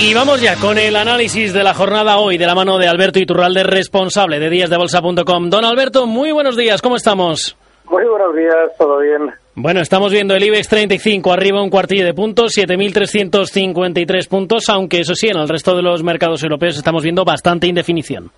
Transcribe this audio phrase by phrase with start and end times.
[0.00, 3.20] Y vamos ya con el análisis de la jornada hoy de la mano de Alberto
[3.20, 5.48] Iturralde, responsable de díasdebolsa.com.
[5.48, 7.56] Don Alberto, muy buenos días, ¿cómo estamos?
[7.84, 9.32] Muy buenos días, todo bien.
[9.54, 15.14] Bueno, estamos viendo el IBEX 35 arriba un cuartillo de puntos, 7.353 puntos, aunque eso
[15.14, 18.30] sí, en el resto de los mercados europeos estamos viendo bastante indefinición.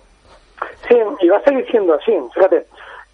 [0.87, 2.13] Sí, y va a seguir siendo así.
[2.35, 2.65] Fíjate,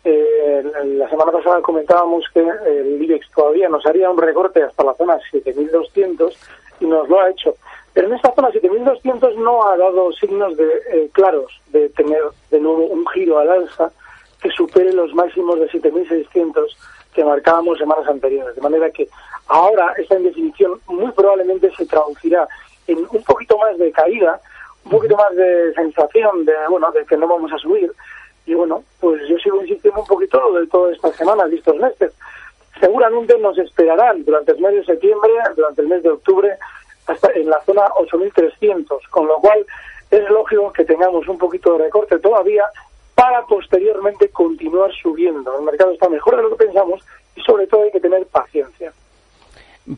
[0.04, 0.63] eh,
[0.98, 5.18] la semana pasada comentábamos que el IBEX todavía nos haría un recorte hasta la zona
[5.32, 6.35] 7.200
[6.82, 7.55] y nos lo ha hecho.
[7.94, 12.60] Pero en esta zona 7.200 no ha dado signos de, eh, claros de tener de
[12.60, 13.91] nuevo un giro al alza
[14.41, 16.76] que supere los máximos de 7.600
[17.13, 18.55] que marcábamos semanas anteriores.
[18.55, 19.08] De manera que
[19.48, 22.48] ahora esta indefinición muy probablemente se traducirá
[22.88, 24.41] en un poquito más de caída,
[24.85, 27.91] un poquito más de sensación de, bueno, de que no vamos a subir.
[28.46, 32.12] Y bueno, pues yo sigo insistiendo un poquito de todas estas semanas y estos meses.
[32.80, 36.57] Seguramente nos esperarán durante el mes de septiembre, durante el mes de octubre,
[37.07, 39.65] hasta en la zona 8.300, con lo cual
[40.12, 42.63] es lógico que tengamos un poquito de recorte todavía
[43.15, 45.57] para posteriormente continuar subiendo.
[45.57, 47.01] El mercado está mejor de lo que pensamos
[47.35, 48.91] y sobre todo hay que tener paciencia.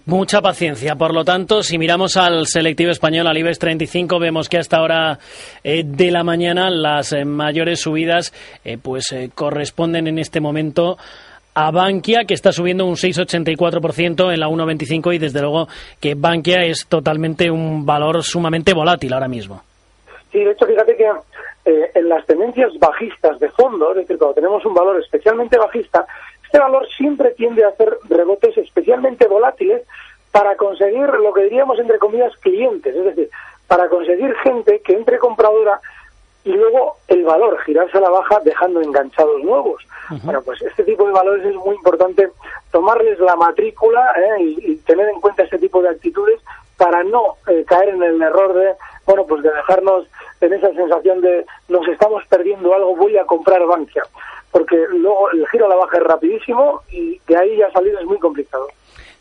[0.06, 0.96] Mucha paciencia.
[0.96, 5.20] Por lo tanto, si miramos al selectivo español, al IBEX 35, vemos que hasta ahora
[5.64, 10.98] eh, de la mañana las eh, mayores subidas eh, pues corresponden en este momento
[11.56, 15.68] a Bankia, que está subiendo un 6,84% en la 1,25 y desde luego
[16.02, 19.64] que Bankia es totalmente un valor sumamente volátil ahora mismo.
[20.32, 21.10] Sí, de hecho, fíjate que
[21.66, 26.06] eh, en las tendencias bajistas de fondo, es decir, cuando tenemos un valor especialmente bajista,
[26.44, 29.84] este valor siempre tiende a hacer rebotes especialmente volátiles
[30.32, 33.30] para conseguir lo que diríamos entre comillas clientes, es decir,
[33.68, 35.80] para conseguir gente que entre compradora
[36.46, 39.86] y luego el valor girarse a la baja dejando enganchados nuevos.
[40.24, 42.30] Bueno, pues este tipo de valores es muy importante
[42.72, 44.44] tomarles la matrícula ¿eh?
[44.44, 46.40] y, tener en cuenta este tipo de actitudes
[46.78, 48.76] para no eh, caer en el error de,
[49.08, 50.06] bueno, pues de dejarnos
[50.40, 54.04] en esa sensación de nos estamos perdiendo algo, voy a comprar Bankia.
[54.52, 58.06] Porque luego el giro a la baja es rapidísimo y de ahí ya salir es
[58.06, 58.68] muy complicado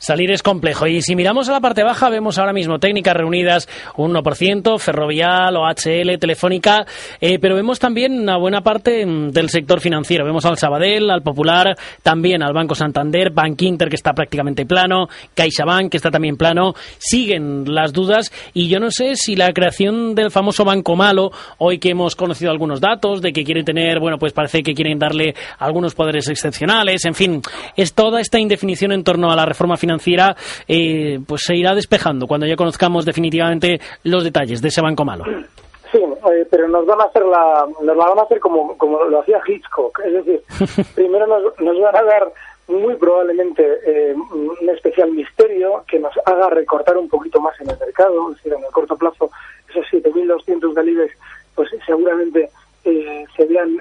[0.05, 0.87] salir es complejo.
[0.87, 5.57] Y si miramos a la parte baja, vemos ahora mismo técnicas reunidas un 1%, Ferrovial,
[5.57, 6.87] OHL, Telefónica,
[7.21, 10.25] eh, pero vemos también una buena parte mm, del sector financiero.
[10.25, 15.91] Vemos al Sabadell, al Popular, también al Banco Santander, Bank que está prácticamente plano, CaixaBank,
[15.91, 16.75] que está también plano.
[16.99, 21.79] Siguen las dudas y yo no sé si la creación del famoso Banco Malo, hoy
[21.79, 25.35] que hemos conocido algunos datos de que quieren tener, bueno, pues parece que quieren darle
[25.59, 27.43] algunos poderes excepcionales, en fin,
[27.77, 29.94] es toda esta indefinición en torno a la reforma financiera,
[30.69, 35.25] eh, pues se irá despejando cuando ya conozcamos definitivamente los detalles de ese banco malo.
[35.93, 39.21] Sí, eh, pero nos van a hacer la, nos van a hacer como, como lo
[39.21, 40.41] hacía Hitchcock, es decir,
[40.95, 42.33] primero nos, nos van a dar
[42.67, 47.79] muy probablemente eh, un especial misterio que nos haga recortar un poquito más en el
[47.79, 49.31] mercado, es decir, en el corto plazo
[49.69, 51.15] esos 7.200 del IBEX
[51.55, 52.51] pues seguramente
[52.83, 53.79] se vean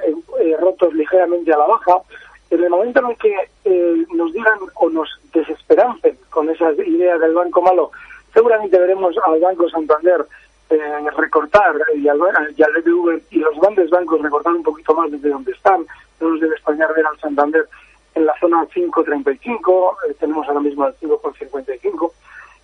[0.59, 2.01] rotos ligeramente a la baja,
[2.49, 3.35] en el momento en el que
[3.65, 7.91] eh, nos digan o nos desesperancen con esas ideas del banco malo,
[8.33, 10.25] seguramente veremos al Banco Santander
[10.69, 12.19] eh, recortar y al,
[12.55, 15.85] y al BBV y los grandes bancos recortar un poquito más desde donde están.
[16.19, 17.67] No nos debe extrañar ver al Santander
[18.15, 22.11] en la zona 5.35, eh, tenemos ahora mismo el 5.55.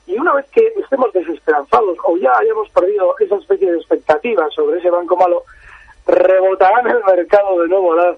[0.08, 4.80] Y una vez que estemos desesperanzados o ya hayamos perdido esa especie de expectativa sobre
[4.80, 5.44] ese banco malo,
[6.08, 8.18] rebotarán el mercado de nuevo al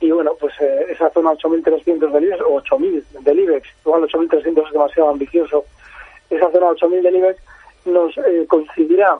[0.00, 4.66] y bueno, pues eh, esa zona 8.300 del IBEX, o 8.000 del IBEX, igual 8.300
[4.66, 5.64] es demasiado ambicioso,
[6.30, 7.40] esa zona 8.000 del IBEX
[7.86, 9.18] nos eh, coincidirá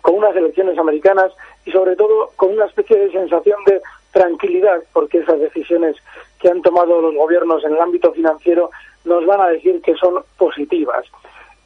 [0.00, 1.32] con unas elecciones americanas
[1.64, 3.80] y sobre todo con una especie de sensación de
[4.12, 5.96] tranquilidad, porque esas decisiones
[6.38, 8.70] que han tomado los gobiernos en el ámbito financiero
[9.04, 11.06] nos van a decir que son positivas.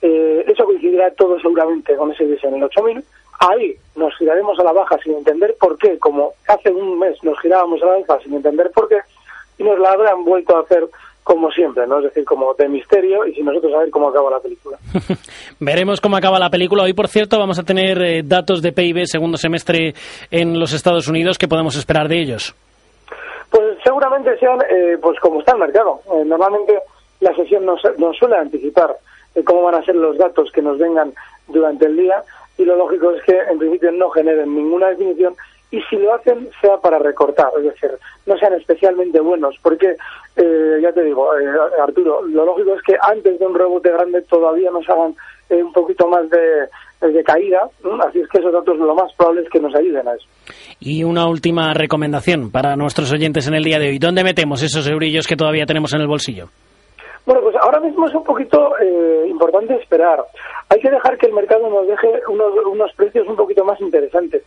[0.02, 3.04] Eh, eso coincidirá todo seguramente con ese diseño en el 8.000
[3.38, 7.38] ahí nos giraremos a la baja sin entender por qué, como hace un mes nos
[7.40, 8.98] girábamos a la baja sin entender por qué,
[9.58, 10.86] y nos la habrán vuelto a hacer
[11.26, 11.98] como siempre, ¿no?
[11.98, 14.78] Es decir, como de misterio y sin nosotros saber cómo acaba la película.
[15.58, 16.84] Veremos cómo acaba la película.
[16.84, 19.92] Hoy, por cierto, vamos a tener eh, datos de PIB segundo semestre
[20.30, 21.36] en los Estados Unidos.
[21.36, 22.54] ¿Qué podemos esperar de ellos?
[23.50, 26.00] Pues seguramente sean, eh, pues como está el mercado.
[26.14, 26.78] Eh, normalmente
[27.18, 28.94] la sesión nos, nos suele anticipar
[29.34, 31.12] de cómo van a ser los datos que nos vengan
[31.48, 32.22] durante el día
[32.58, 35.34] y lo lógico es que en principio no generen ninguna definición
[35.70, 37.90] y si lo hacen sea para recortar, es decir,
[38.24, 39.96] no sean especialmente buenos, porque
[40.36, 41.44] eh, ya te digo, eh,
[41.82, 45.14] Arturo, lo lógico es que antes de un rebote grande todavía nos hagan
[45.50, 47.68] eh, un poquito más de, de caída,
[48.06, 50.26] así es que esos datos lo más probable es que nos ayuden a eso.
[50.78, 54.86] Y una última recomendación para nuestros oyentes en el día de hoy, ¿dónde metemos esos
[54.88, 56.48] eurillos que todavía tenemos en el bolsillo?
[57.26, 58.73] Bueno, pues ahora mismo es un poquito
[59.26, 60.25] importante esperar.
[60.69, 64.43] Hay que dejar que el mercado nos deje unos, unos precios un poquito más interesantes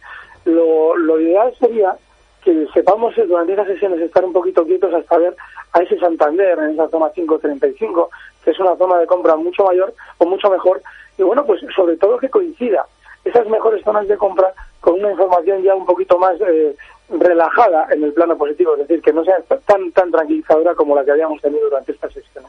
[0.46, 1.96] lo, lo ideal sería
[2.44, 5.36] que sepamos durante esas sesiones estar un poquito quietos hasta ver
[5.74, 8.10] a ese Santander en esa zona 535,
[8.44, 10.81] que es una zona de compra mucho mayor o mucho mejor,
[11.18, 12.86] y bueno, pues sobre todo que coincida
[13.26, 16.76] esas mejores zonas de compra con una información ya un poquito más eh,
[17.10, 21.04] relajada en el plano positivo, es decir, que no sea tan, tan tranquilizadora como la
[21.04, 22.46] que habíamos tenido durante esta sesión.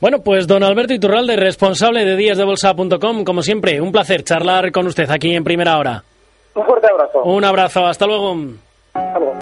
[0.00, 5.10] Bueno, pues don Alberto Iturralde, responsable de díasdebolsa.com, como siempre, un placer charlar con usted
[5.10, 6.02] aquí en primera hora.
[6.54, 7.22] Un fuerte abrazo.
[7.22, 8.36] Un abrazo, hasta luego.
[8.92, 9.38] Hasta luego.